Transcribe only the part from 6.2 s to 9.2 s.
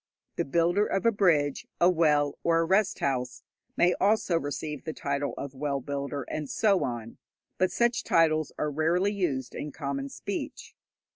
and so on, but such titles are rarely